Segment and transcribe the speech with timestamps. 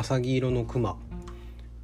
[0.00, 0.96] 浅黄色のクマ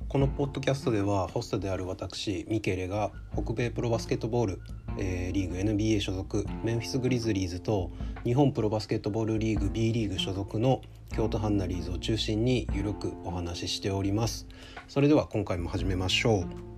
[0.09, 4.61] このポッドキャストではホストである私ミケレが北米プロバスケットボール、
[4.97, 7.91] えー、リーグ NBA 所属メンフィス・グリズリーズと
[8.23, 10.81] 日本プロバスケットボールリーグ B リーグ所属の
[11.13, 14.47] 京都ハンナリーズを中心にゆるくお話ししております。
[14.87, 16.74] それでは今回も始めましょう。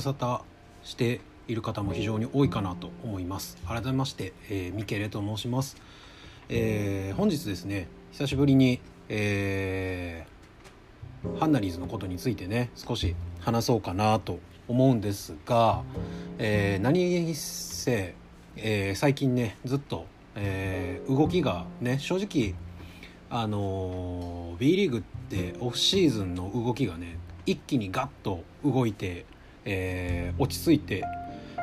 [0.00, 0.40] 無沙汰
[0.82, 3.58] している方も非常に多いかなと思います。
[3.68, 5.76] 改めまして、えー、ミケレと申します、
[6.48, 15.82] えー、本日ですね久しぶりに、えー、ハンナリーズのことについてね少し話そうかなと思うんですが、
[16.38, 18.14] えー、何せ、
[18.56, 22.54] えー、最近ねずっと、えー、動きがね正直
[23.28, 29.26] あのー、B リーグってオフシーズンの動きがね一気にガッと動いて、
[29.72, 31.04] えー、落ち着いて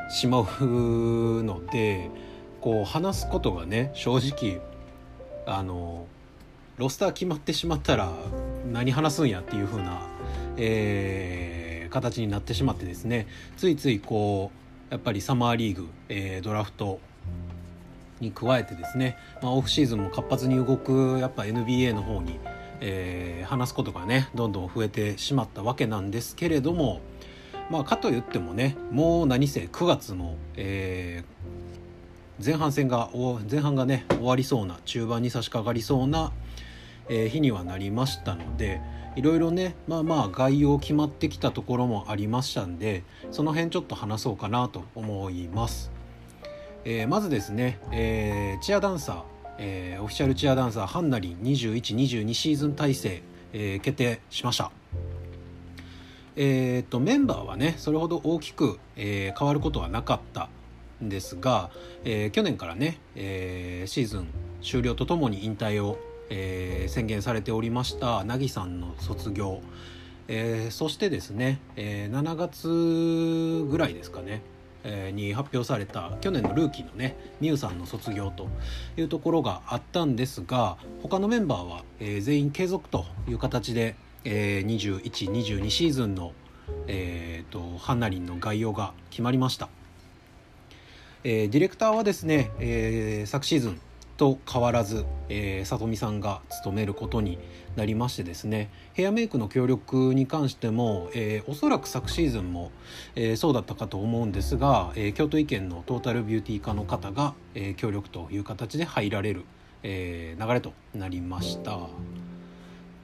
[0.10, 2.10] しまうので
[2.62, 4.62] こう話すことがね正直
[5.46, 6.08] あの
[6.78, 8.10] ロスター決まってしまったら
[8.72, 10.08] 何話すんやっていう風な、
[10.56, 14.52] えー、形になってしまってですねついついこ
[14.90, 17.00] うやっぱりサマーリーグ、えー、ドラフト
[18.22, 22.40] に加えてですね、まあ、オフシーズンも活発に動くやっぱ NBA の方に
[22.80, 27.02] えー、話すことがねどんどん増えてしまったわけなんですけれども
[27.70, 33.10] まあかといってもねもう何せ9月の、えー、前半戦が
[33.50, 36.32] 前半がね終わりそうな中盤に差し掛かりそうな、
[37.10, 38.82] えー、日にはなりましたので
[39.16, 45.92] いろいろねまあまあ概要決まってきたところもありましたんでその辺ちょっと話そうかなと思います。
[46.86, 54.72] えー、まずですね、えー、チアダンサーえー、オフィシャルチアダンサーハンナリン2122シーズン体制、え、決定しました
[56.40, 60.50] えーと、メンバーはねそれほど大きく、えー、変わることはなかった
[61.04, 61.72] んですが、
[62.06, 64.28] えー、去年からね、えー、シーズン
[64.62, 65.98] 終了とともに引退を、
[66.30, 69.62] え、宣言されておりました凪さんの卒業、
[70.28, 72.68] え、そしてですね、え、7月
[73.70, 74.42] ぐらいですかね
[75.14, 78.48] に発表された去年のルーキーのねミュさんの卒業と
[78.96, 83.96] いうところがあったんですが他のメンバーは、え、全員継続という形で、
[84.30, 86.34] えー、2122シーズンの、
[86.88, 89.70] えーと、ハンナリンの概要が決まりました、
[91.24, 93.82] えー、ディレクターはですね、えー、昨シーズン
[94.18, 97.40] と変わらず、えー、里見さんが務めることに
[97.78, 102.72] なりましてですねヘアメイクの協力に関しても、えー、おそらく昨シーズンも、
[103.16, 109.46] えー、そうだったかと思うんですが、えー、京都医研のトータルビューティー科の方が、えー、協力という形で入られる、
[109.84, 111.80] えー、流れとなりました。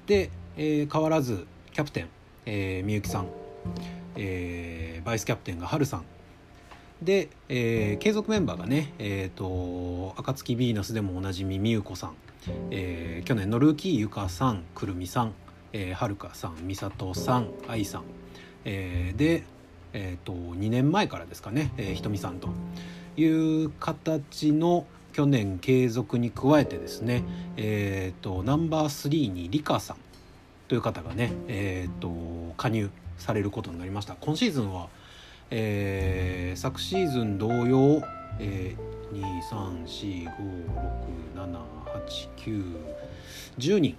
[0.05, 2.09] で、えー、変わらずキャプテン、
[2.45, 3.27] えー、みゆきさん、
[4.15, 6.03] えー、バイスキャプテンがはるさん。
[7.01, 12.15] で、えー、継続メンバーがね、えーと、暁ヴィーナスでもおなじみみゆこさん、
[12.71, 15.33] えー、去年のルーキーゆかさんくるみさん、
[15.73, 18.03] えー、はるかさんみさとさんあいさん、
[18.63, 19.43] えー、で、
[19.91, 22.49] えーと、2年前からですかね、えー、ひとみさんと。
[23.15, 27.23] いう形の去年継続に加えてですね、
[27.57, 29.97] えーと、ナンバー3にりかさん。
[30.67, 34.15] という方がね、えー、と加入されることになりました。
[34.19, 34.87] 今シーズンは
[35.55, 38.01] えー、昨シーズン同様、
[38.39, 39.21] えー、
[43.53, 43.95] 234567891人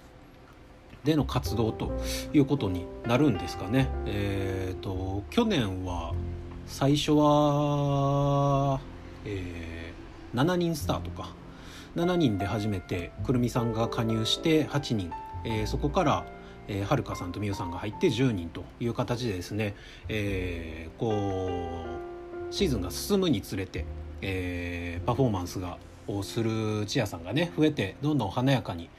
[1.05, 1.97] での活動と
[2.33, 3.87] いうことになるんですかね。
[4.05, 6.13] えーと、去年は
[6.67, 8.81] 最初は、
[9.23, 11.29] えー、7人スタートか。
[11.95, 15.09] 7人で初めてくるみさんが加入して8人、
[15.45, 16.25] えー、そこから
[16.67, 19.75] えー、はるかさんとみゆさんが入って10人という形でですね、
[20.09, 21.85] えー、こ
[22.49, 23.85] うシーズンが進むにつれて、
[24.21, 25.77] えー、パフォーマンスが
[26.07, 28.89] をするチアさんがね増えてどんどん華やかに、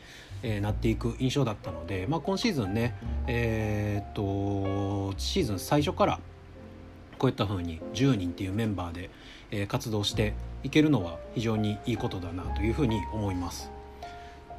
[0.43, 2.95] えー、なっていく印象だったので、まあ、今シーズンね、
[3.27, 6.21] えー、っとシーズン最初から
[7.19, 9.11] こういった風に10人っていうメンバーで、
[9.51, 13.71] えー、活動していけるのは非常にいいことだなというふうに思います。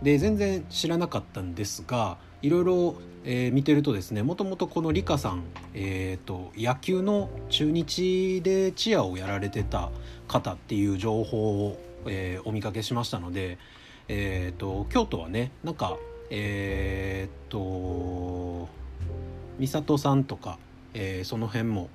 [0.01, 5.43] で全然知らなかったんですがいろいろ、え、見てるとですねもともとこのリカさん、
[5.73, 9.89] えーと、野球の中日でチアをやられてた
[10.27, 13.57] 方っていう情報を、えー、お見かけしましたので、
[14.07, 15.97] えーと、京都はねなんか
[16.29, 18.69] えっ、ー、と
[19.59, 20.59] 美里さんとか、
[20.93, 21.89] えー、その辺も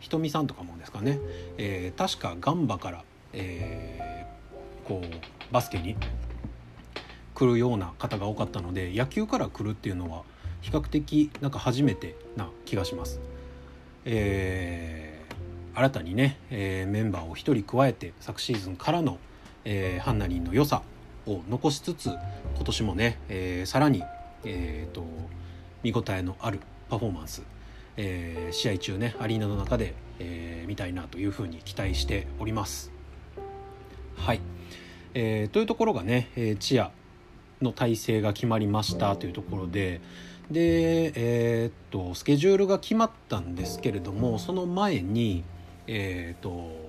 [0.00, 1.18] ひとみさんとかもですかね、
[1.56, 5.96] えー、確かガンバから、えー、こうバスケに
[7.38, 10.22] 来るような方が多かったので野球から来るっていうのは
[10.60, 13.20] 比較的なんか初めてな気がします。
[14.04, 15.18] え
[15.78, 19.18] 新たにね、えー、メンバーを1人加えて昨シーズンからの、
[19.64, 20.82] えー、ハンナリンの良さ
[21.24, 22.06] を残しつつ
[22.56, 24.02] 今年もね、えー、さらに、
[24.44, 25.04] えーと、
[25.84, 26.58] 見応えのある
[26.90, 27.44] パフォーマンス、
[27.96, 32.90] えー、試合中ねアリーナの中で、えー、見たいなというふうに期待しております。
[34.16, 34.40] はい、
[35.14, 36.90] えー、というところがね、えー、チア
[37.62, 40.00] の体制が決まりましたというところで
[40.50, 45.44] で、え、っとスケジュールが決まったんですけれどもその前に、
[45.86, 46.88] え、っと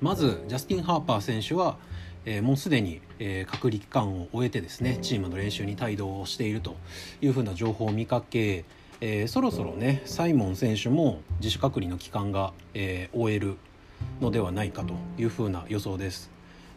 [0.00, 1.76] まずジャスティン・ハーパー選手は、
[2.24, 6.76] えー、もうすでに、えー、隔離期間を終えてですねチームの練習に帯同をしていると
[7.20, 8.64] いうふうな情報を見かけ、
[9.00, 13.56] えー、そろそろねサイモン選手も自主隔離の期間が、え、終える
[14.20, 16.30] のではないかというふうな予想です。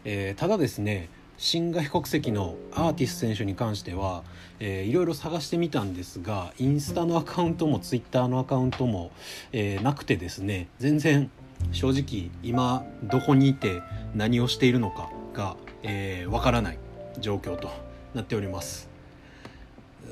[0.04, 4.22] え、ただですね新外国籍のアーティス選手に関しては、
[4.60, 9.10] えー、いろいろ探してみたんですがインスタのアカウントもツイッターのアカウントも、
[9.52, 11.30] えー、なくてですね全然
[11.72, 13.82] 正直今どこにいて
[14.14, 16.78] 何をしているのかがわ、えー、からない
[17.18, 17.70] 状況と
[18.14, 18.88] なっております。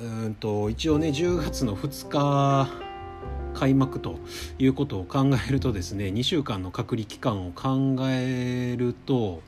[0.00, 2.69] うんと一応ね10月の2日
[3.54, 4.19] 開幕と
[4.58, 9.42] いうことを考えるとですね2週間の隔離期間を考えると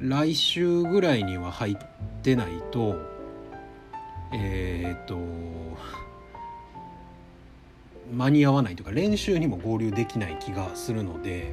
[0.00, 1.76] 来週ぐらいには入っ
[2.22, 2.96] てないと
[4.32, 5.18] えっ、と
[8.12, 11.52] 間に合わないというか練習にも合流できない気がするので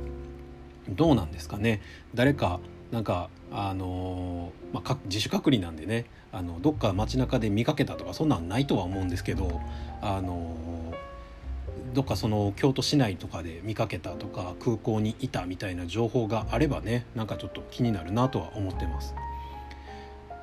[0.90, 1.82] どうなんですかね。
[2.14, 2.60] 誰か
[2.92, 9.62] なんかあのまあ、自主隔離なんでねあのどっか街中で見かけたとかそんなんないとは思うんですけど
[10.02, 10.85] あの
[11.96, 19.16] どっかその京都市内とかで見かけたとか空港にいたみたいな情報があればねなんかちょっと気になるなとは思ってます。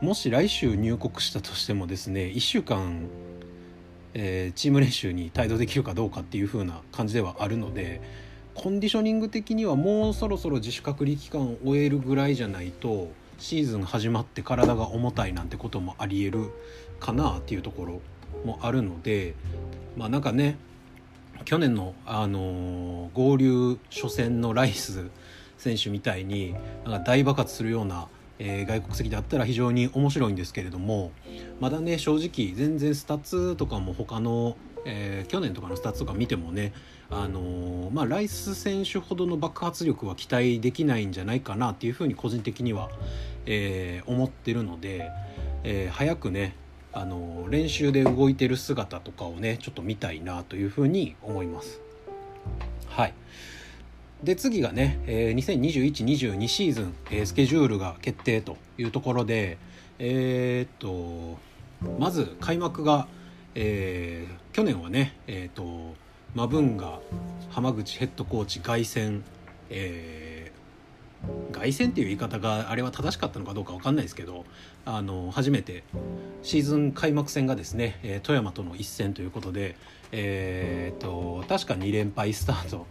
[0.00, 3.06] もし来週入国したとしてもですね1週間、
[4.14, 8.00] えー、チーム練習に帯同できるかどうかっていう風な感じではあるので
[8.55, 16.50] コンディショニング的にはもうそろそろ自主隔離期間を終えるぐらいじゃないとシーズン始まって体が重たいなんてこともありえる
[16.98, 18.00] かなっていうところ
[18.44, 19.34] もあるので
[19.96, 20.56] まあなんかね
[21.44, 25.10] 去年の、あの、合流初戦のライス
[25.62, 26.54] 選手みたいに
[26.84, 28.08] なんか大爆発するような、
[28.40, 31.12] えー、外国籍だったら非常に面白いんですけれども
[31.60, 36.72] まだね正直全然スタッツとかも他の、えー、去年とかのスタッツとか見てもね
[37.10, 42.90] あの、まあ、ライス選手ほどの爆発力は期待できないんじゃないかなっていうふうに個人的には、
[43.46, 45.08] えー、思ってるので、
[45.62, 46.56] えー、早くね
[46.92, 51.80] あの練習で動いてる姿とかをねちょっと見たいなというふうに思います。
[52.88, 53.14] はい
[54.22, 59.58] で次がね、えー、2021-22シーズン、えー、スケジュールが決定というところで
[59.98, 61.38] えー、っと
[61.98, 63.08] まず開幕が、
[63.56, 65.96] えー、去年はねえー、っと
[66.34, 67.00] マブンガ
[67.50, 69.22] 浜口ヘッドコーチ凱旋、
[69.70, 70.31] えー
[71.52, 74.44] 凱旋っていう言い方があれは正しかったのかどうか分かんないですけど
[74.84, 75.84] あの初めて
[76.42, 79.76] シーズン開幕戦がですね、え富山との一戦ということで、
[80.10, 82.86] えーと、確か2連敗スタート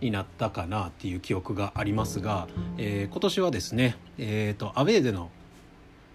[0.00, 2.48] になったかなっていう記憶がありますが、
[2.78, 5.30] えー、今年はですね、えーと、アウェーでの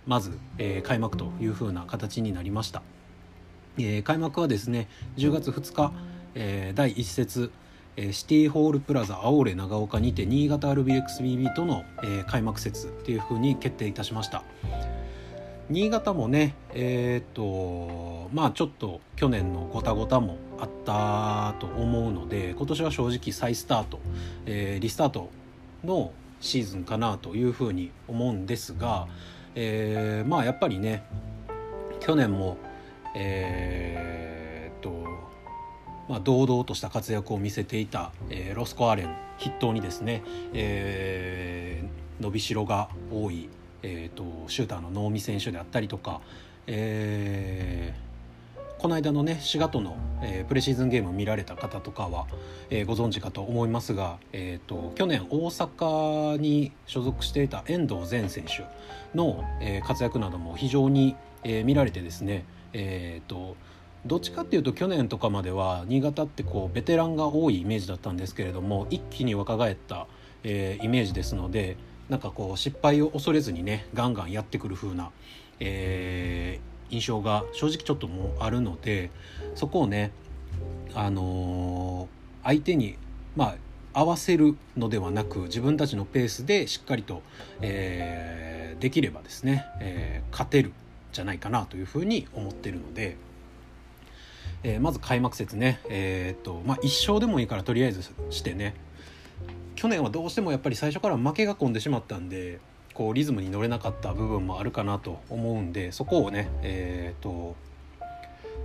[0.05, 2.81] まず、えー、開幕というふうな形になりました、
[3.77, 4.87] えー、開幕はですね
[5.17, 5.93] 10月2日、
[6.35, 7.51] えー、第1節
[7.97, 14.43] シティホールプラザ青レ長岡にて新潟 RBXBB との、え開幕節というふうに決定いたしました。
[15.69, 23.99] 新潟もねえっ、とまあちょっと去年のごたごたもあったと思うので今年は正直再スタート、
[24.45, 25.29] えリスタート
[25.83, 29.07] のシーズンかなというふうに思うんですが、
[29.55, 31.03] えー、まあやっぱりね
[31.99, 32.57] 去年も
[33.15, 35.30] えー、っと
[36.11, 43.47] まあ、堂々とした活躍を見せていた、えー、ロスコ・アレン筆頭にですね、えー、伸びしろが多い、
[43.81, 46.19] えーと、シューターの能見選手であったりとか、
[46.67, 52.27] えー、この間のね滋賀との、えー、プレシーズンゲームを見られた方とかは、
[52.69, 58.65] えー、ご存知かと思いますが、えーと、去年大阪に所属していた遠藤前選手
[59.17, 61.15] の、えー、活躍なども非常に、
[61.45, 63.55] えー、見られてですね、えーと
[64.05, 70.07] どっちかっていうと去年とかまでは新潟ってこうベテランが多いイメージだったんですけれども一気に若返った、
[70.43, 71.77] えー、イメージですので
[72.09, 75.11] なんかこう失敗を恐れずにねガンガンやってくる風な、
[75.59, 79.11] えー、印象が正直ちょっともあるので
[79.53, 80.11] そこをね
[80.95, 82.97] あのー、相手に
[83.35, 83.55] ま
[83.93, 87.21] あ合わせるのではなく自分たちのペースでしっかりと、
[87.61, 90.73] えー、できればですね、えー、勝てるん
[91.11, 93.15] じゃないかなというふうに思ってるので。
[94.63, 98.75] えー、まず開幕節ね、えー、っとまあ、1勝でもいいからとりあえずしてね
[99.75, 102.59] 去年はどうしてもやっぱり最初から負けが込んでしまったんで
[102.93, 107.55] こうリズムに乗れなかった部分もあるかなと思うんでそこをねえー、っと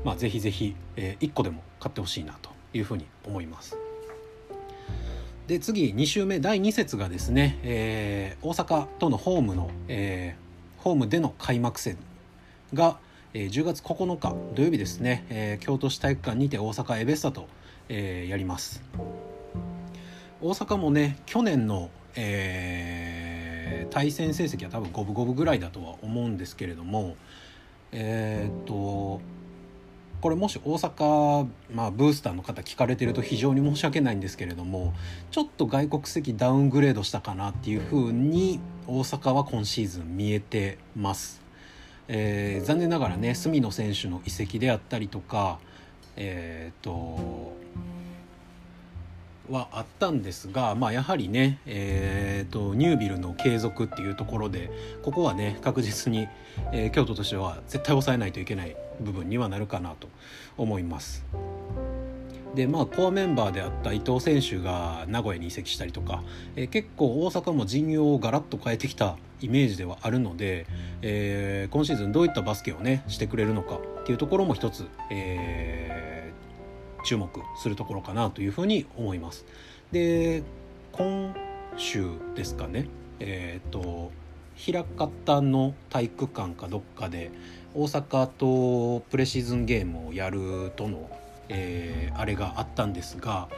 [0.05, 3.77] まあぜひぜひ、えー、1個でも買ってほしいなというふうに思います。
[5.47, 11.97] で次2週目第2節がですね、えー、大阪とのホームの、えー、ホームでの開幕戦
[12.75, 12.99] が、
[13.39, 17.49] え、10月9日土曜日ですね、え、京都市体育館にて大阪エベッサと、
[17.91, 18.83] え、やります
[20.41, 27.17] 大阪もね去年の、えー、対戦成績は多分五分五分ぐらいだとは思うんですけれども
[27.93, 29.21] えー、っと
[30.23, 34.95] これもし大阪、まあ、ブースターの方聞かれてると非常に申し訳ないんですけれども
[35.31, 41.46] ちょっと外国籍ダウングレードしたかなっていうふうに大阪は今シーズン見えてます。
[42.09, 45.59] えー、残念ながらね隅野選手の移籍であったりとか
[46.17, 47.55] えっ、と
[49.51, 54.71] はあったんですが、まあ、やはりね、えーと、ニュービルの継続っていうところで
[55.03, 56.29] ここはね確実に、
[56.73, 60.09] えー、京都としては絶対抑えないといけない部分にはなるかなと
[60.57, 61.25] 思います。
[62.57, 66.25] でまあコアメンバーであった伊藤選手が名古屋に移籍したりとか、
[66.57, 70.67] えー、結構大阪も陣容をガラッと変えてきたイメージではあるので、
[71.03, 77.31] えー、今シーズンどういったバスケをねしてくれるのかっていうところも一つ、えー、注目
[77.63, 79.45] するところかなというふうに思います。
[79.93, 80.43] で
[80.93, 81.35] 今
[81.77, 82.89] 週ですかね
[83.21, 84.11] えっ、ー、と
[84.57, 87.31] 枚方の体育館かどっかで
[87.75, 91.11] 大阪とプレシーズンゲームをやるとの、
[91.49, 93.49] えー、あれがあったんですが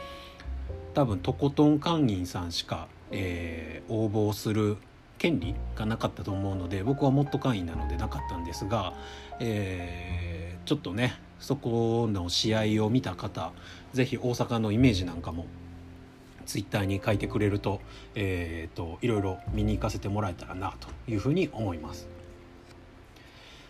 [0.93, 4.77] 多分とことん会員さんしか、えー、応募する
[5.17, 8.93] 権利がなかったと思うので僕はモッド会員なのでなかったんですが、
[9.39, 13.51] えー、ちょっとねそこの試合を見た方
[13.93, 15.45] 是非大阪のイメージなんかも
[16.45, 17.79] ツイッターに書いてくれると,、
[18.15, 22.18] えーと、といろいろ見に行かせてもらえたらなというふうに思います。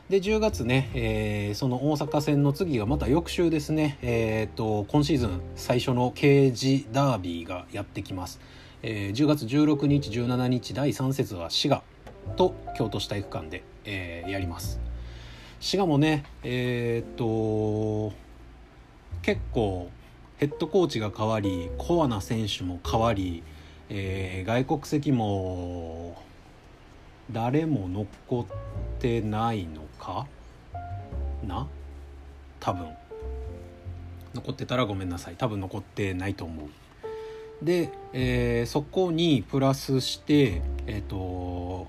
[0.09, 8.39] で10月ね、えー、その大阪戦の次がまた翌週ですね、えーと、今シーズン最初の刑事ダービーがやってきます、
[8.81, 11.83] えー、10月16日17日第3節は滋賀
[12.35, 14.79] と京都市体育館で、えー、やります。
[15.59, 18.11] 滋賀もねえっ、と
[19.21, 19.91] 結構
[20.37, 23.43] ヘッドコーチが変わりコアな選手も変わり、
[23.89, 26.19] えー、外国籍も
[27.31, 28.45] 誰も残っ
[28.97, 30.25] てないのか？
[31.45, 31.67] な？
[32.59, 32.87] 多分。
[34.33, 35.35] 残ってたらごめんなさい。
[35.35, 36.69] 多分残ってないと思う。
[37.61, 41.87] で、えー、そこにプラスしてえっ、ー、と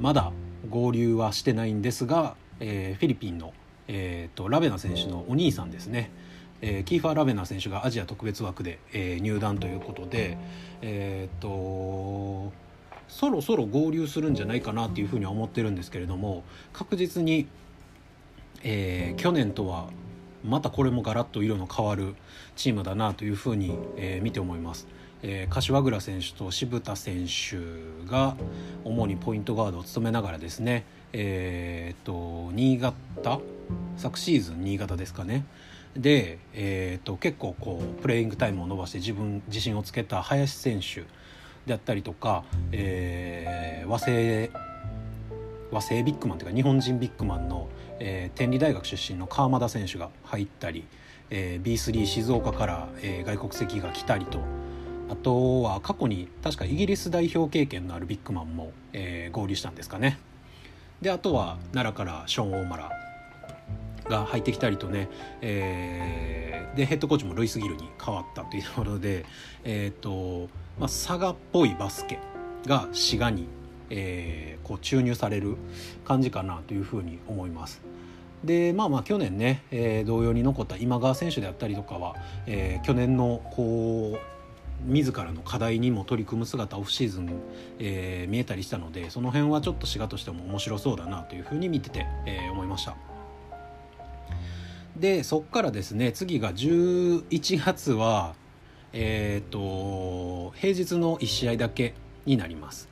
[0.00, 0.32] まだ
[0.68, 3.52] 合流はしてないんですが、えー、フィリピンの、
[3.86, 6.10] えーと、ラベナ選手のお兄さんですね、
[6.60, 10.36] えー、キーファー・ラベナ選手がアジア特別枠で、えー、入団ということで
[10.82, 12.52] えっ、と
[13.10, 17.48] そろそろ合流するんじゃないかなっていうふうには思ってるんですけれども確実に、
[18.62, 19.90] えー、去年とは
[20.44, 22.14] またこれもガラッと色の変わる
[22.56, 24.86] チームだなというふうに、えー、見て思います。
[25.22, 27.58] えー、柏倉選手と渋田選手
[28.10, 28.36] が
[28.84, 33.40] 主にポイントガードを務めながらですね、えー、と新潟
[33.98, 35.44] 昨シーズン新潟ですかね
[35.94, 41.04] で、えー、と結構こうプレイングタイムを伸ばして自分自信をつけた林選手
[41.66, 44.50] であったりとか、えー、和製
[45.70, 50.84] 和製ビッグマンというか日本人ビッグマンの、えー、天理大学出身の川又田選手が入ったり、
[51.30, 54.40] えー、B3 静岡から、えー、外国籍が来たりと
[55.08, 60.18] あとは過去に確かイギリス代表経験のあるビッグマンも、えー、合流したんですかね。
[61.02, 62.90] であとは奈良からショーン・オーマラ
[64.08, 65.08] が入ってきたりとね、
[65.40, 69.24] えー、でヘッドコーチもルイス・ギルに変わったというところで、
[69.64, 70.48] えーと
[70.80, 72.18] まあ、佐賀っぽいバスケ
[72.66, 73.46] が滋賀に、
[73.90, 75.56] えー、こう注入される
[76.06, 77.82] 感じかなというふうに思います。
[78.42, 87.30] でまあまあ去年ね、えー、同様に残った今川選手であったりとかは、えー、去年のこう自らの課題にも取り組む姿オフシーズン、
[87.78, 92.96] えー、見えたりしたのでその辺はちょっと滋賀としても面白そうだなというふうに見てて、えー、思いました。
[94.96, 98.34] でそっからですね次が11月は
[98.92, 101.94] え、ー、と平日の1試合だけ
[102.26, 102.88] になります、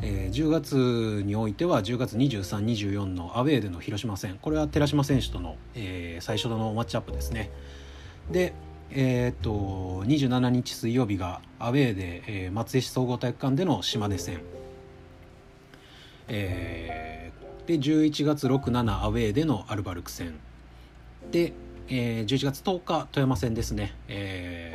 [0.00, 4.38] えー、10月においては10月2324のアウェーでの広島戦。
[4.40, 7.50] これは寺島選手との、えー、最初のマッチアップですね。
[8.30, 8.52] で
[8.94, 14.42] えー、っと27日水曜日がアウェーで、えー、松江市総合体育館での島根戦、
[16.28, 20.34] えー、で11月67アウェーでのアルバルク戦。
[21.30, 21.54] で、
[21.88, 24.71] えー、11月10日富山戦ですね、えー、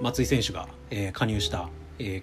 [0.00, 2.22] 松井選手が、えー、加入した、え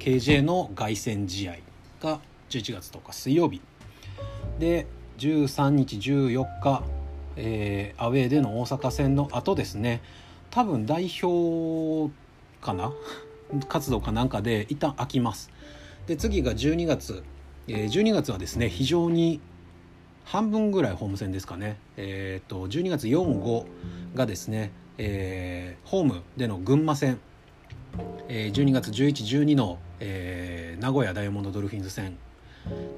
[0.00, 1.56] ー、KJ の凱旋試合
[2.00, 3.60] が11月10日水曜日。
[4.60, 4.86] で
[5.18, 6.84] 13日14日、
[7.36, 10.00] えー、アウェーでの大阪戦の後ですね。
[10.50, 12.12] 多分代表
[12.60, 12.92] かな？
[13.68, 15.50] 活動かなんかで一旦空きます。
[16.06, 17.24] で次が12月、
[17.66, 19.40] えー、12月はですね非常に
[20.24, 21.78] 半分ぐらいホーム戦ですかね。
[21.96, 23.64] えっ、ー、と12月45
[24.14, 27.20] がですね、えー、ホームでの群馬戦、
[28.28, 32.18] えー、12月1112の、えー、名古屋ダイヤモンドドルフィンズ戦。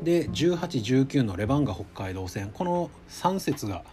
[0.03, 2.51] で1819のレバンガ北海道戦。
[2.53, 3.85] この3節が、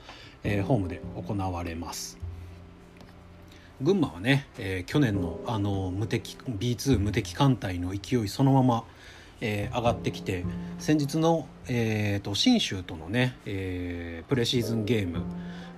[0.43, 2.17] えー、ホームで行われます。
[3.81, 8.85] 群馬はね、えー、去年のあの無敵 B2 無敵艦隊の勢いそのまま、
[9.39, 10.45] えー、上がってきて
[10.79, 15.21] 先日の、えーと、信州とのね、えー、プレシーズンゲーム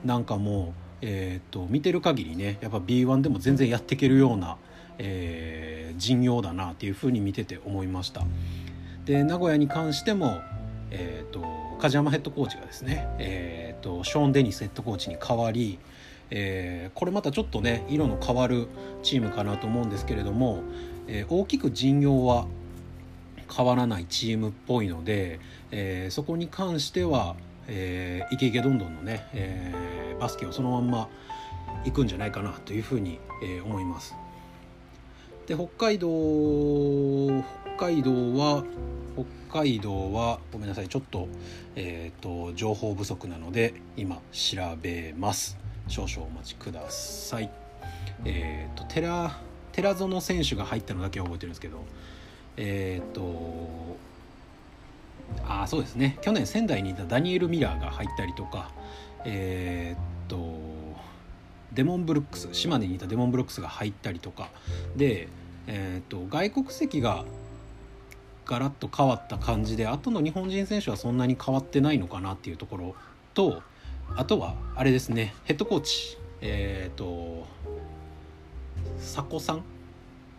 [0.06, 4.58] なんかも、えーと、見てる限りねやっぱ B1 でも全然やっていけるような、
[4.98, 8.24] えー、陣容だなっていうふうに見てて思いました。
[9.06, 10.42] で名古屋に関しても、
[10.92, 11.44] えーと、
[11.80, 15.80] 梶山ヘッドコーチがですね、えーとショーン・デニスヘッドコーチに代わり
[16.32, 18.68] えー、これまたちょっとね色の変わる
[19.04, 20.62] チームかなと思うんですけれども、
[21.08, 22.48] えー、大きく陣容は
[23.52, 25.40] 変わらないチームっぽいので、
[25.72, 27.36] えー、そこに関しては、
[27.70, 31.08] えー、イケイケどんどんのね、えー、バスケをそのまんま
[31.86, 34.16] 行くんじゃないかなというふうに、えー、思います。
[35.48, 37.44] で北海道
[37.78, 38.64] 北海道は
[39.50, 41.28] 北海道はごめんなさいちょっと,、
[41.76, 45.58] えーと情報不足なので今調べます。
[45.90, 47.50] 少々お待ちください
[48.24, 49.36] えっ、ー、と寺
[49.72, 51.84] 寺園選手が入ったのだけは覚えてるんですけど
[52.58, 53.98] えっ、ー、と
[55.48, 56.18] あそうですね。
[56.22, 58.72] 去年仙台にいたダニエル・ミラーが入ったりとか
[59.26, 60.38] えっ、と
[61.74, 64.50] デモンブルックス島根にいたデモンブルックスが入ったりとか。
[64.96, 65.28] で、
[65.68, 67.26] えーと、と外国籍が
[68.46, 72.96] ガラッと変わった感じで後の日本人選手はそんなに変わってないのかなっていうところ
[73.36, 73.62] と
[74.16, 77.46] あとはあれですねヘッドコーチえっ、と
[78.98, 79.64] 佐古さん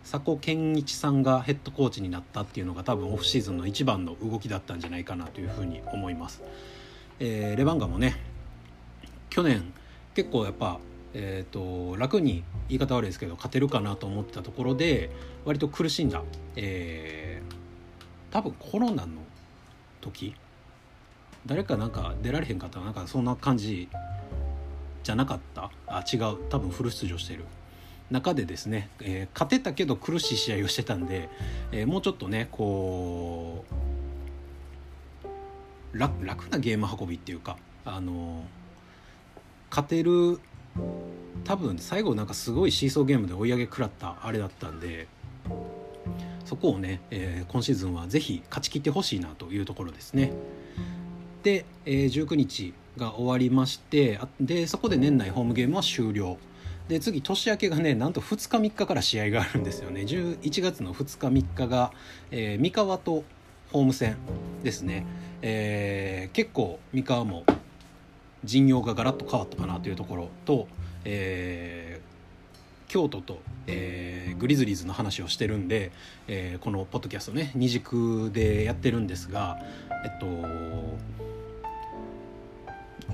[0.03, 6.41] 佐古健一さんがヘッドコーチになったっていうのが多分オフシーズンの一番の動きだったんじゃないかなというふうに思います。
[7.19, 8.15] えー、レバンガもね
[9.29, 9.71] 去年
[10.15, 10.79] 結構やっぱ、
[11.13, 15.09] えーと、楽に言い方悪いですけど勝てるかなと思ってたところで
[15.45, 16.21] 割と苦しんだ、
[16.55, 19.13] えー、多分コロナの
[20.01, 20.33] 時
[21.45, 23.87] 誰かなんか出られへんかったなんかそんな感じ
[25.03, 25.71] じゃなかった？
[25.87, 26.37] あ違う。
[26.49, 27.45] 多分フル出場してる。
[28.11, 31.29] 中でですね、えー、勝てたけど苦しい試合をしてたんで、
[31.71, 33.65] えー、もうちょっとねこ
[35.93, 38.43] う楽楽なゲーム運びっていうかあの
[39.69, 40.39] 勝てる
[41.43, 45.07] 多分最後なんかすごいシーソーゲームで追い上げ食らったあれだったんで
[46.45, 50.33] そこをね、えー、今シーズンはぜひ勝ち切ってほしいなというところですね。
[51.43, 56.37] で、えー、19日が終わりましてでそこで年内ホームゲームは終了
[56.87, 60.01] で次年明けがねなんと2日3日から試合があるんですよね。
[60.01, 61.91] 11月の2日3日が、
[62.31, 63.23] えー、三河と
[63.71, 64.17] ホーム戦
[64.63, 65.05] ですね、
[65.41, 67.45] えー、結構三河も
[68.43, 70.67] 陣容がガラッと変わったかなというところと、
[71.05, 75.91] えー、京都と、えー、グリズリーズの話をしてるんで、
[76.27, 79.59] えー、このポッドキャストね二軸でやってるんですが
[80.03, 80.25] えっと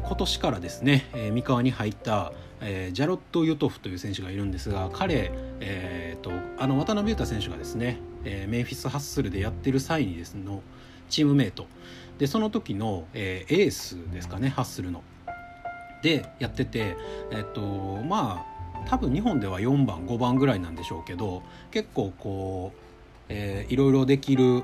[0.07, 10.61] 今年からですね、えー、三河に入った、えー、ジャロット・ユトフという選手がいるんですが彼、えーと、あの渡辺裕太選手がですね、えー、メンフィス・ハッスルでやってる際にですの
[11.09, 11.67] チームメイト。
[12.17, 15.03] でその時の、えー、エースですかねハッスルの。
[16.01, 16.95] でやってて
[17.31, 17.61] えっ、と
[18.07, 22.79] まあ多分日本では4番5番ぐらいなんでしょうけど結構こう、
[23.29, 24.63] えー、いろいろできる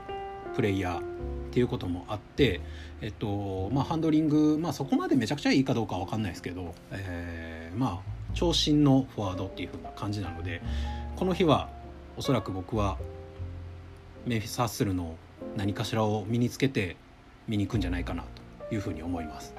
[0.56, 1.04] プレイヤーっ
[1.52, 2.62] ていうこともあって、
[3.02, 10.62] えっとまあ、ハンドリング、まあ、そこまでめちゃくちゃいいかどうかは分かんないですけど、えー、まあ長身のフォワードっていう風な感じなので
[11.16, 11.70] この日は
[12.18, 12.98] おそらく僕は
[14.26, 15.16] メンフィス・ハッスルの
[15.56, 16.96] 何かしらを身につけて
[17.48, 18.24] 見に行くんじゃないかな
[18.70, 19.54] というふうに思います。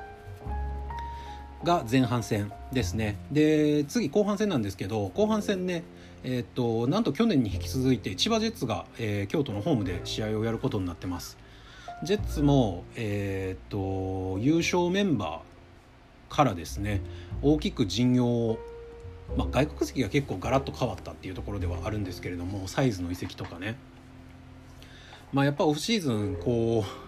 [1.62, 5.82] が前半戦ですねで次後半戦なんですけど後半戦ね
[6.26, 11.36] えーと、なんと去年に引き続いて千葉ジェッツが、えー、京都のホームで試合をやることになってます
[12.02, 15.53] ジェッツも、えーと、優勝メンバー
[16.34, 17.00] からですね
[17.42, 18.58] 大きく陣容を、
[19.36, 23.76] まあ、外国籍が結構ガラッと変わったっていうところではあるんですけれどもサイズの移籍とかね、
[25.32, 27.04] まあ、やっぱオフシーズンこう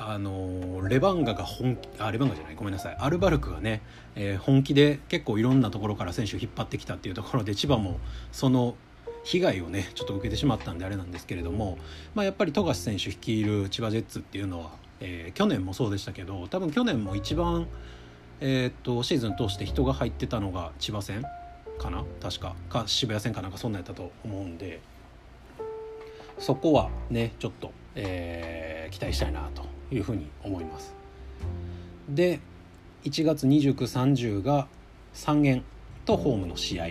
[0.00, 2.96] あのレバンガが本気あレバンガじゃないごめんなさい。
[3.00, 3.82] アルバルクがね、
[4.14, 7.98] えー、本気で結構いろんなところから選手を引っ張ってきたっていうところで千葉も
[8.30, 8.76] その
[9.24, 11.78] 被害をねちょっと受けてしまったんであれなんですけれども、
[12.14, 17.66] まあ、やっぱり富樫選手率いる千葉ジェッツっていうのは、えー、去年もそうでしたけど多分去年も一番、
[18.40, 21.22] えー、っとシーズン通して人が入ってたのが千葉戦
[21.78, 22.04] かな？
[22.20, 22.54] 確か。
[22.68, 24.80] か渋谷戦かなんかそんなんやったと思うんで。
[26.38, 30.94] そこはねちょっと、えー、期待したいなというふうに思います。
[32.08, 32.40] で
[33.04, 34.68] 1月2930が
[35.14, 35.64] 3円
[36.04, 36.86] とホームの試合、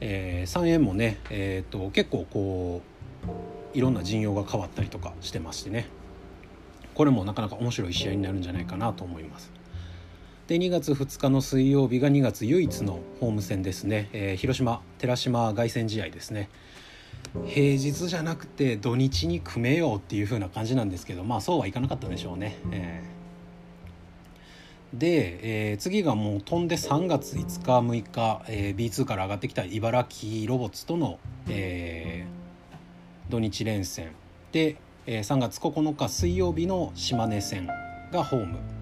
[0.00, 2.82] えー、3円もね、えーと、結構こ
[3.74, 5.86] ういろんな陣容が変わったりとかしてましてね。
[6.94, 9.52] これもなかなか面白い試合になるんじゃないかなと思います。
[10.50, 16.50] で2月2日の水曜日が2月唯一のホーム戦ですね、えー、広島寺島凱旋試合ですね。
[17.46, 22.58] 平日じゃなくて土日に組めようっていう風な感じなんですけどまあそうはいかなかったでしょうね。
[22.72, 32.26] えー、で、えー、次がもう飛んで3月5日6日、えー、B2 から上がってきた茨城ロボッツとの、え、
[33.28, 34.08] 土日連戦。
[34.50, 37.68] で、え、3月9日水曜日の島根戦
[38.10, 38.79] がホーム。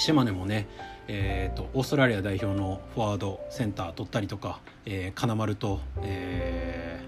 [0.00, 0.66] 島根もね
[1.06, 7.04] えーと、オーストラリア代表のフォワードセンター取ったりとか、えー、金丸と、え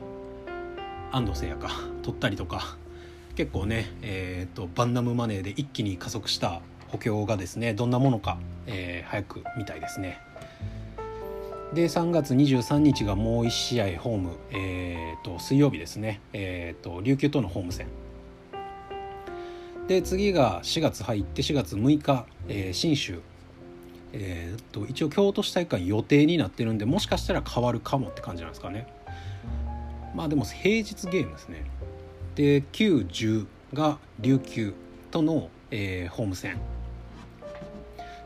[1.12, 1.70] 安藤聖也か
[2.02, 2.76] 取ったりとか
[3.36, 10.18] 結構ね、えーと、バンナムマネーで一気に加速した補強がですねどんなものか、えー、早く見たいですね。
[11.74, 17.88] で3月23日がもう1試合ホーム、えーと、水曜日ですね、えーと、琉球とのホーム戦
[19.88, 23.20] で次が4月入って4月6日、えー、信州。
[24.12, 28.86] えー、と一応京都市大会予定になってるんでもしかしたら変わるかもって感じなんですかね。
[30.14, 31.64] まあでも平日ゲームですね。
[32.34, 34.74] で910が琉球
[35.10, 36.56] との、えー、ホーム戦。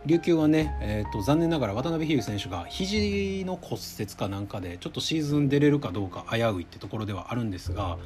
[0.06, 7.98] 琉球はね、えーと、残念ながら渡辺比喩選手が肘の骨折かなんかでちょっとシーズン出れるかどうか危ういってところではあるんですが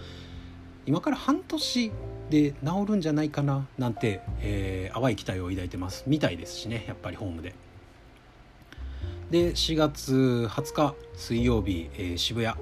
[0.86, 1.92] 今から半年
[2.30, 7.54] で治るんじゃないかななんて、えー、淡い期待を抱いてますみたいですしねやっぱりホームで。
[9.30, 12.54] で4月20日水曜日、えー、渋谷。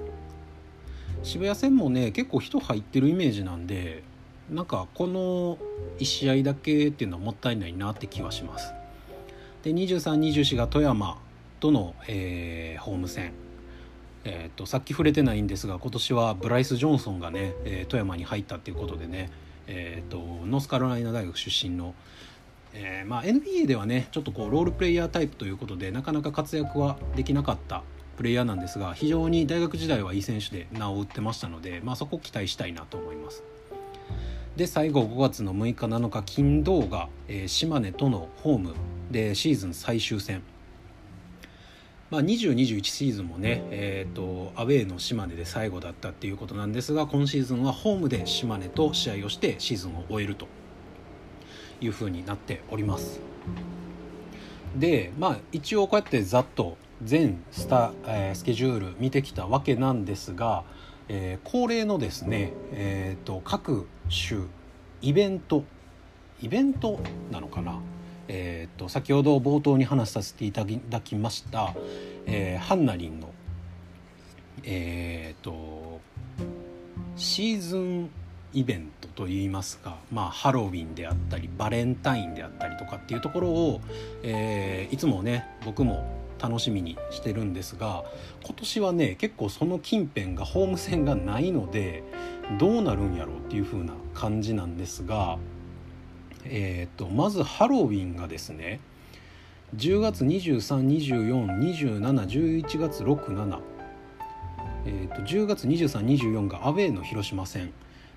[1.23, 4.03] 渋谷戦もね結構人入ってるイメージなんで
[4.49, 5.57] なんかこの
[5.99, 8.73] 1試合だけっていうのはもったいないなって気はします。
[9.63, 11.17] で2324が富山
[11.59, 13.42] との、えー、ホーム戦。
[14.25, 19.29] えーと、さっき触れてないんですが今年はブライス・ジョンソンがね、えー、富山に入ったっていうことでね、
[19.67, 21.93] えーと、ノースカロライナ大学出身の、
[22.73, 27.83] えーまあ、NBA ではねちょっとこうロールプレイヤータイプということでなかなか活躍はできなかった
[28.15, 33.43] プレイヤーなんですが非常に大学時代はいい選手で名を打ってましたので、まあ、そこ期待したいなと思います。
[34.55, 38.75] で最後5月の6日7日金土が、えー、島根とのホーム
[39.09, 40.43] でシーズン最終戦、
[42.13, 50.45] まあ、2021シーズンもね、えーと、アウェーの島根で最後だったっていうことなんですが今シーズンはホームで島根と試合をしてシーズンを終えると
[51.81, 53.19] いうふうになっております。
[54.77, 60.65] でまあ一応こうやってざっと全スタ、えー、スケジュール見てきたわけなんですが、
[61.09, 63.87] えー、恒例のですね、えーと、各
[64.29, 64.41] 種
[65.01, 65.63] イベント
[66.43, 66.99] イベント
[67.31, 67.79] なのかな、
[68.27, 71.73] えーと、先ほど冒頭に話させていただきました、
[72.25, 73.29] えー、ハンナリンの
[74.63, 75.99] え、ー、と
[77.15, 78.09] シーズン
[78.53, 83.81] イベントといいますか、まあ、ハロウィンであったりバレンタインであったりとかっていうところを、
[84.21, 88.03] えー、いつもね僕も楽しみにしてるんですが
[88.43, 92.03] 今年はね結構その近辺がホーム戦がないので
[92.59, 95.37] どうなるんやろうっていう風な感じなんですが、
[96.45, 98.79] えーと、まずハロウィンがですね
[99.75, 103.59] 10月23242711月67
[104.85, 107.71] えーと、10月2324がアウェーの広島戦、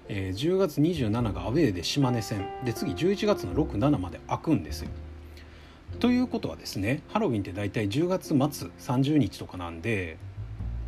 [0.09, 2.45] えー、10月27がアウェーで島根戦。
[2.65, 4.89] で次11月の67まで開くんですよ。
[6.01, 10.19] ということはですねハロウィンって大体10月末30日とかなんで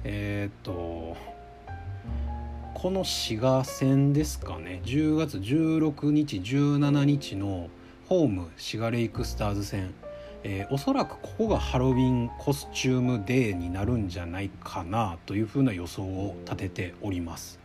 [0.03, 1.17] えっ、と
[2.81, 4.81] この滋賀戦ですかね。
[4.85, 7.71] 10月16日17日の
[8.09, 9.93] ホーム滋賀レイクスターズ戦、
[10.45, 17.59] えー、おそらくここがハロウィンコスチュームデーになるんじゃないかなというふうな予想を立てております。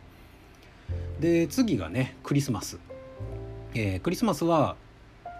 [1.20, 2.80] で次がねクリスマス、
[3.74, 4.74] えー、クリスマスは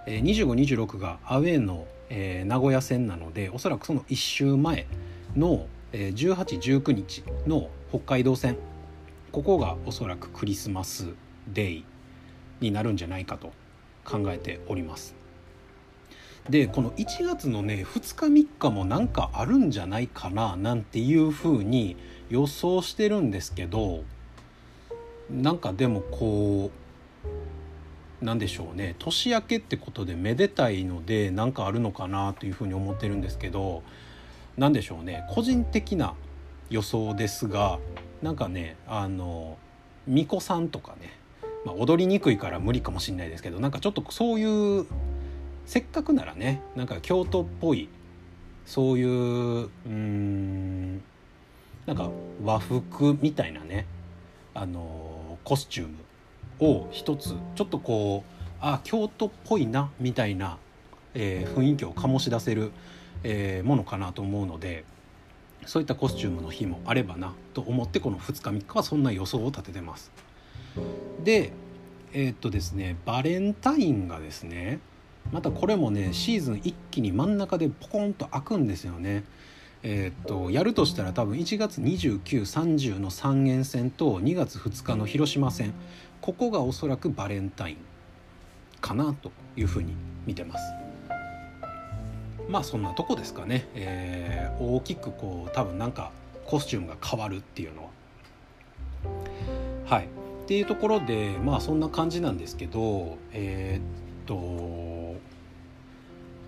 [0.06, 4.86] 2526がアウェーのえー、名古屋戦なのでおそらくその1週前
[5.34, 8.56] の、えー、1819日の北海道戦
[9.34, 11.08] ここがおそらくクリスマス
[11.48, 11.84] デイ
[12.60, 13.50] になるんじゃないかと
[14.04, 15.16] 考えております。
[16.48, 21.96] でこの1月のね2日3日もなんかあるんじゃないかななんていうふうに
[22.30, 24.04] 予想してるんですけど
[25.28, 26.70] なんかでもこ
[28.22, 33.82] うなんでしょうね年明けってことでめでたいのでなんかあるのかなというふうに思ってるんですけど
[34.56, 36.14] 何でしょうね個人的な
[36.70, 37.80] 予想ですが
[38.24, 39.58] なんかねあの
[40.06, 41.12] 巫女さんとかね、
[41.66, 44.86] まあ、踊りにくいから無理かもしれないですけどなんかちょっとそういう
[45.66, 47.90] せっかくならねなんか京都っぽい
[48.64, 51.02] そういううん
[51.84, 52.08] なんか
[52.42, 53.86] 和服みたいなね
[54.54, 55.94] あのコスチューム
[56.66, 60.56] を一つちょっとこうあ京都っぽいなみたいな、
[61.12, 62.72] えー、雰囲気を醸し出せる、
[63.22, 64.84] えー、ものかなと思うので
[65.66, 70.12] そういったコスチュームの日もあればなと思ってこの2日3日はそんな予想を立ててます。
[71.22, 71.52] で
[72.12, 74.78] えー、っとですねバレンタインがですね
[75.32, 79.24] またこれもねシーズン一気に真ん中でポコンと開くんですよね。
[79.86, 85.74] えー、っとやるとしたら多分1月2930の3元戦と2月2日の広島戦
[86.22, 87.76] ここがおそらくバレンタイン
[88.80, 89.94] かなというふうに
[90.26, 90.83] 見てます。
[92.48, 96.12] まあそんなとこですかね、えー、大きくこう多分なんか
[96.46, 97.90] コスチュームが変わるっていうのは。
[99.86, 100.04] はい
[100.44, 105.18] っていうところでまあそんな感じなんですけどえー、っと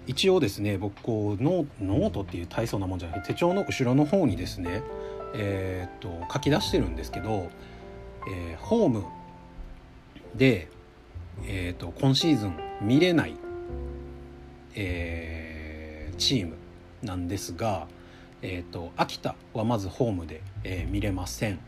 [0.07, 4.83] 一応ですね僕こうノートっていう大層なもんじゃない手帳の後ろの方にですね
[5.35, 7.51] えー、っと書き出してるんですけど、
[8.31, 9.05] えー、ホーム
[10.35, 10.69] で、
[11.47, 13.37] えー、っと今シーズン見れない、
[14.75, 15.36] えー、
[16.17, 16.55] チーム
[17.03, 17.87] なんですが、
[18.43, 21.59] えー、と秋田はまずホームで、えー、見れません。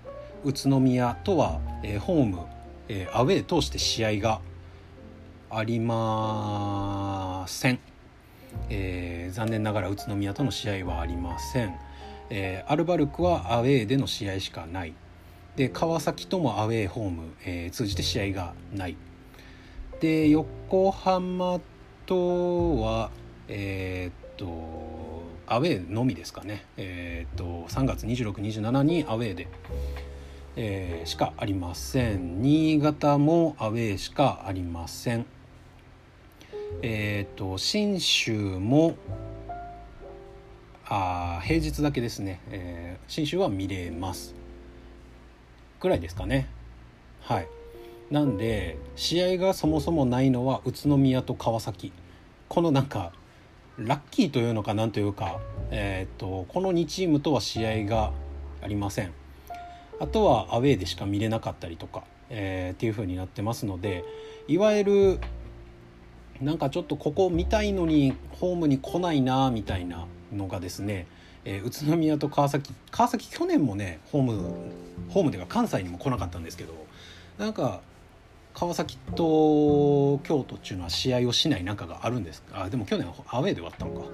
[0.45, 2.41] 宇都宮とは、えー、ホーム、
[2.89, 4.41] えー、アウェー通して試合が
[5.51, 7.79] ありません。
[8.71, 11.75] えー、残念ながら宇都宮との試合はありません、
[12.31, 14.95] えー、アルバルクはアウェーでの試合しかない。
[15.57, 18.97] で川崎ともアウェーホーム、えー、通じて試合がない。
[20.01, 21.61] で横浜
[22.07, 23.11] とは
[23.49, 24.47] えー、っと
[25.47, 26.65] アウェーのみですかね。
[26.77, 29.49] えー、っと3月2627にアウェーで、
[30.57, 32.41] えー、しかありません。
[32.41, 35.27] 新潟もアウェーしかありません。
[36.83, 38.97] えっ、ー、と信州も
[40.87, 44.35] あ平日だけですね、えー、信州は見れます。
[45.81, 46.49] ぐらいですかね。
[47.21, 47.49] はい。
[48.11, 51.93] なんで試合がそもそもないのは宇都宮と川崎。
[52.49, 53.13] このなんか
[53.79, 55.39] ラッキーというのかなんというか、
[55.71, 58.13] えーと、この2チームとは試合が
[58.61, 59.13] ありません。
[60.01, 64.05] あとはアウェーでしか見れなかったりとか、えー、っていう風になってますので
[64.47, 65.21] いわゆる
[66.41, 71.07] なんかちょっとここ見たいのにホームに来ないなみたいなのがですね、
[71.45, 74.55] えー、宇都宮と川崎川崎去年もねホーム
[75.09, 76.75] ホームでは関西にも来なかったんですけど
[77.39, 77.81] なんか
[78.55, 84.07] 川崎と京都っていうのは試合をしない中があるんですあでも去年はアウェーで終わったのか。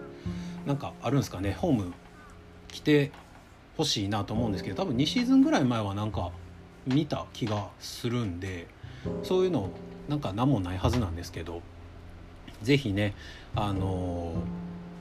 [0.66, 1.53] なんかあるんですかね？
[1.53, 1.92] ホーム
[2.68, 3.12] 来て
[3.77, 6.31] ほしいなと思うんですけど多分2シーズンぐらい前はなんか
[6.87, 8.66] 見た気がするんで
[9.23, 9.68] そういうの
[10.09, 11.62] なんか何もないはずなんですけど
[12.62, 13.14] ぜひね
[13.55, 14.35] あの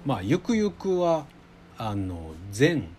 [0.05, 1.25] まあゆくゆくは
[1.77, 2.89] あの全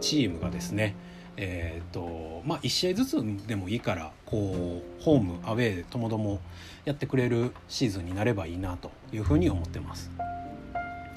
[0.00, 0.94] チームがですね
[1.36, 6.40] えーとまあ、1試合ずつでもいいからこうホームアウェーともども
[6.84, 10.10] やってくれるシーズンになればいいなというふうに思ってます。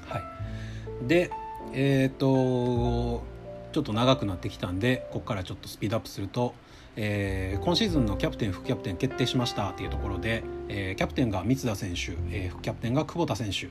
[0.07, 1.29] はい、で
[1.73, 3.23] えっ、と
[3.71, 6.53] ちょっと長くなってきたんでここからちょっとスピードアップすると、
[6.95, 13.69] えー、今シーズンのキャプテン副キャプテン決定しましたっていうところで、えー、キャプテンが三田選手、えー、副キャプテンが久保田選手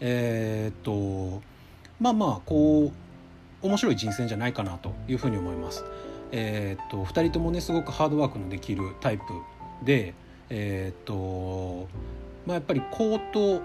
[0.00, 1.42] えっと
[2.00, 2.92] まあまあこ
[3.62, 5.84] う面白い人選じゃないかなというふうに思います。
[6.32, 9.24] えー、っと2人ともねすごくハードワークのできるタイプ
[9.84, 10.14] で、
[10.50, 11.88] えー、っと
[12.46, 13.62] まあ、やっぱりコート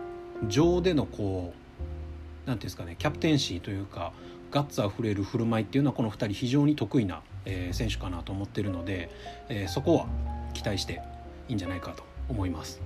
[0.47, 4.13] 上でのこう何ていうんですかねキャプテンシーというか
[4.51, 9.09] ガッツあふれる振る舞いっていうのはこの2人非常に得意な、えー、選手かなと思ってるので、
[9.49, 10.07] えー、そこは
[10.53, 11.01] 期待して
[11.47, 12.81] いいんじゃないかと思います。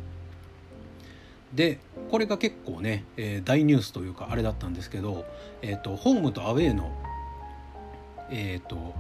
[1.53, 1.77] で
[2.09, 5.25] これが結構ね、えー、大ニュースというかあれだったんですけど、
[5.62, 6.91] えーと、ホームとアウェーの
[8.31, 8.95] えっ、ー、と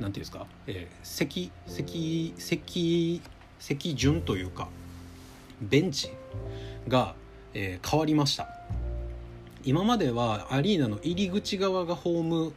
[0.00, 3.22] て言うんですか、えー、席席席
[3.58, 4.68] 席順というか
[5.60, 6.10] ベンチ
[6.88, 7.14] が、
[7.54, 8.48] えー、変わりました。
[9.62, 12.54] 今まではアリーナの入り口側がホーム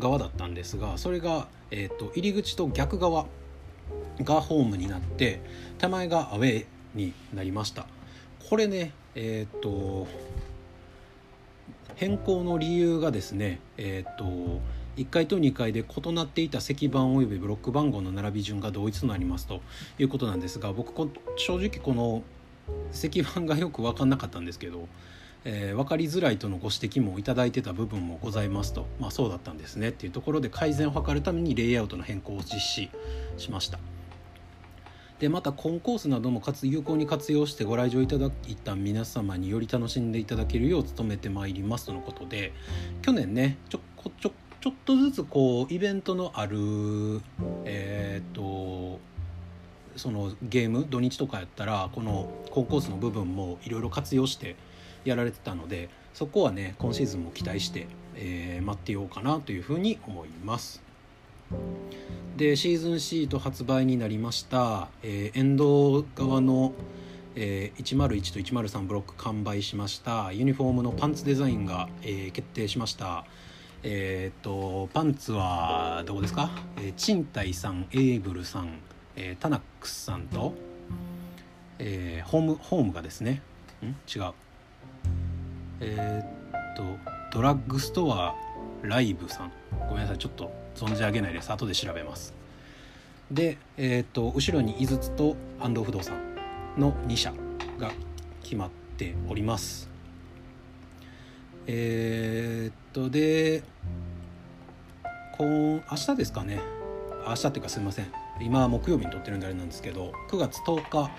[0.00, 3.26] 側だったんですがそれが、えーと、入り口と逆側
[4.24, 5.40] がホームになって
[5.78, 7.86] 手前がアウェーになりました。
[8.48, 10.08] これねえっ、と
[11.94, 14.60] 変更の理由がですねえっ、と
[15.00, 19.62] 1階と2階で異なっていた石板およびブロック番号の並び順が同一となりますと
[19.98, 20.92] いうことなんですが僕
[21.36, 22.22] 正直この
[22.92, 24.88] 石板がよく分かんなかったんですけど、
[25.44, 32.90] えー、分かりづらいとのご指摘もいいてた部分もございますと、まあ、そうだったんですねっていうところで改善を図るためにレイアウトの変更を実施
[33.38, 33.78] しました。
[35.18, 42.54] でまたコンコースなども有効に活用してご来場いただいた皆様により楽しんでいただけるよう努めてまいりますとのことで
[43.02, 47.22] 去年ねちょこちょちょっとずつこうイベントのある
[47.64, 48.98] えっ、と
[49.96, 54.56] そのゲーム土日とかやったらこのコンコースの部分もいろいろ活用して
[55.04, 60.82] やられてたのでそこはね今シーズンも期待して、えー、待ってようかなというふうに思います。
[62.36, 66.72] でシーズンシート発売になりました、えー、エンド側の、
[67.34, 73.24] えー、101と103ブロック完売しましたユニフォームのパンツデザインが、えー、決定しました
[73.82, 78.78] えっ、とパンツはどこですか、えー、賃貸さんエイブルさん、
[79.16, 80.54] えー、タナックスさんと、
[81.78, 83.42] えー、ホームホームがですね。
[83.82, 83.88] ん？
[83.88, 84.32] 違う。
[85.80, 86.82] えっと
[87.32, 88.34] ドラッグストア
[88.82, 89.52] ライブさん。
[89.88, 91.50] ごめんなさいちょっと存じ上げないです。
[91.52, 92.34] 後で調べます。
[93.30, 96.16] で、えーと、後ろに井筒と安藤不動産
[96.76, 97.32] の2社
[97.78, 97.92] が
[98.42, 99.89] 決まっております。
[101.72, 103.62] えっ、とで
[105.38, 106.60] 今明日ですかね
[107.26, 108.06] 明日っていうかすいません
[108.40, 111.10] 今木曜日に撮ってるんであれなんですけど9月10日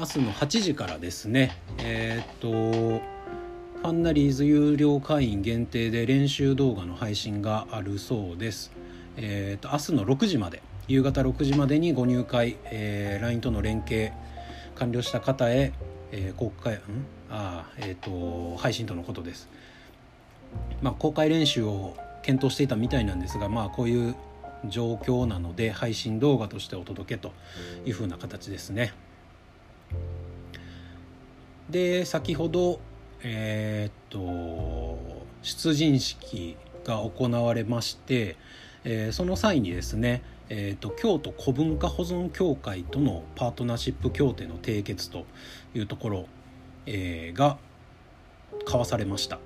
[0.00, 8.72] 明日の8時からですねえっ、とファンナリーズ有料会員限定で練習動画の配信があるそうです。
[9.16, 14.12] えーと、明日の6時まで夕方6時までにご入会、えー、LINE との連携
[14.74, 15.72] 完了した方へ、
[16.12, 16.78] えー、公開ん？
[17.30, 19.48] あ、えーと、配信とのことです。
[20.82, 24.14] まあ、公開練習を検討していたみたいなんですが、まあ、こういう
[24.66, 27.32] 状況なので配信動画としてお届けと
[27.86, 28.92] いうふうな形ですね。
[31.70, 32.80] で先ほど
[33.22, 34.98] えー、っと
[35.42, 38.36] 出陣式が行われまして、
[38.84, 45.26] えー、その際にですね、えーと、京都古文化保存協会とのパートナーシップ協定の締結と
[45.74, 46.26] いうところ、
[46.86, 47.58] えー、が
[48.64, 49.38] 交わされました、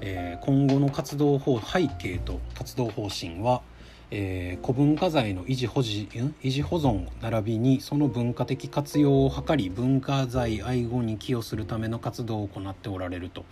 [0.00, 3.62] えー、今後の活動法背景と活動方針は、
[4.10, 13.44] えー、古文化財の維持保持維持保存並びにその文化的活用を図り文化財愛護に寄与するための活動を行っておられると。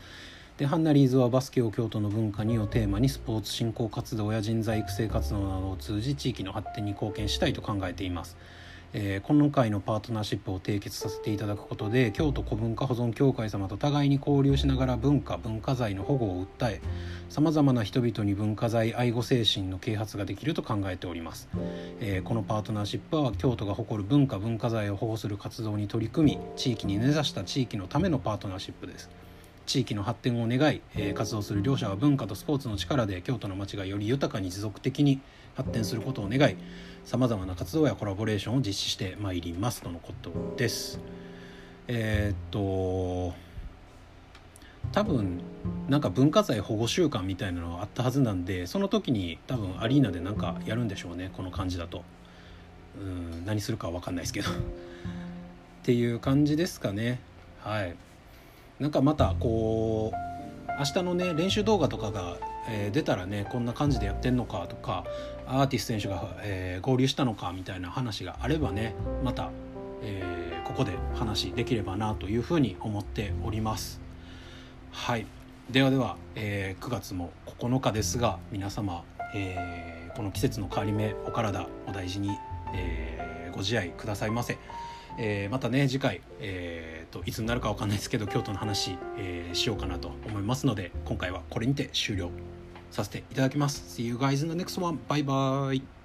[0.56, 8.38] でハンナリーズはバスケを京都の文化にをテーマにスポーツ振興活動や人材育成活動などを通じ地域の発展に貢献したいと考えています。
[8.98, 16.80] えー、今回のパートナーシップを締結させていただくことで京都古文化保存協会様と互いに交流しながら文化文化財の保護を訴え
[17.28, 21.50] さまざまな人々に文化財愛護精神の啓発ができると考えております、
[22.00, 29.10] えー、このパートナーシップは京都が誇る文化文化財を保護する活動に取り組み地域に根ざした地域のためのパートナーシップです。
[29.66, 35.20] 地域の発展を願い、えー、活動する両者は文化とスポーツの力で京都の街がより豊かに持続的に
[35.56, 36.56] 発展することを願い
[37.04, 41.00] さまざまな活動やコラボレーションを実施してまいりますとのことです。
[41.88, 43.34] えー、っと
[44.92, 45.40] 多分
[45.88, 52.02] なんか文化財保護週間みたいなのがあったはずなんでその時に多分アリーナでなんかやるんでしょうねこの感じだと。
[52.98, 54.50] うん何するかは分かんないですけど。
[54.50, 54.54] っ
[55.84, 57.20] ていう感じですかね。
[57.60, 57.94] はい。
[58.80, 60.26] なんかまたこう
[60.78, 62.36] 明日のね練習動画とかが、
[62.68, 65.04] えー、出たらねこんな感じでやってんのかとか
[65.48, 69.50] アーティス選手が、えー、合流したのかみたいな話があればねまた、
[70.02, 74.00] えー、ここで話できればなというふうに思っております。
[74.90, 75.26] はい。
[75.70, 79.04] ではでは、えー、9月も9日ですが皆様、
[79.34, 82.30] えー、この季節の変わり目お体お大事に、
[82.72, 84.58] えー、ご自愛くださいませ。
[85.18, 92.30] えー、またね次回、えーと、いつになるか分かんないですけど京都の話、えー、しようかなと思いますので今回はこれにて終了。
[92.96, 94.00] させていただきます。
[94.00, 94.98] See you guys in the next one.
[95.08, 95.95] Bye bye.